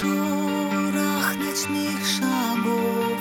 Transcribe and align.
Шорох 0.00 1.28
ночных 1.36 2.00
шагов. 2.04 3.20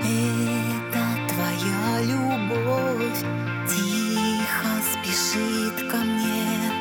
Это 0.00 1.04
твоя 1.28 2.02
любовь. 2.10 3.20
Тихо 3.68 4.72
спешит 4.90 5.90
ко 5.90 5.98
мне. 5.98 6.72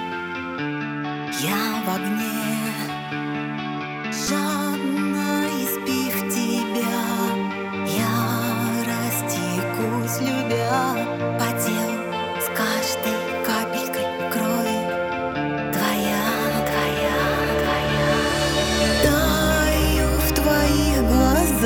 Я 1.42 1.84
в 1.86 1.90
огне 1.90 2.43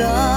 love. 0.08 0.37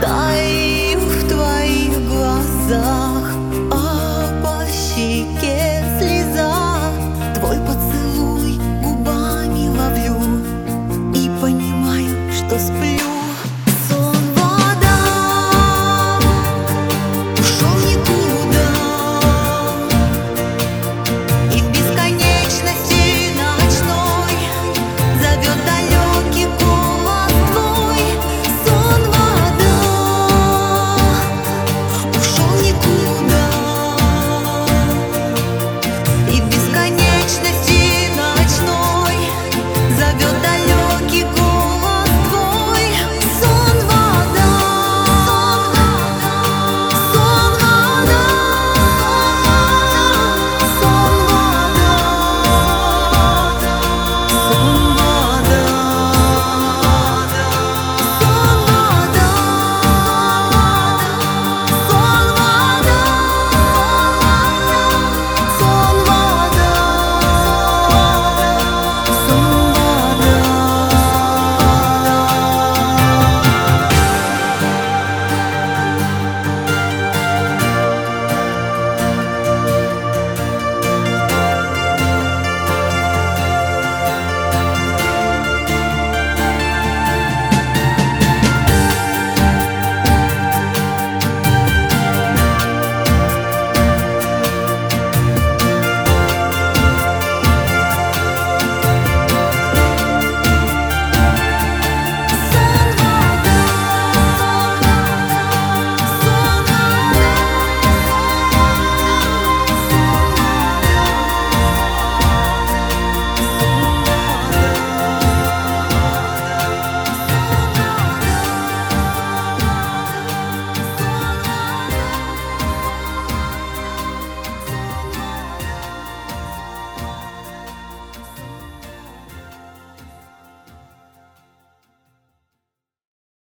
таю 0.00 0.98
в 0.98 1.28
твоих 1.28 1.98
глазах. 2.08 3.09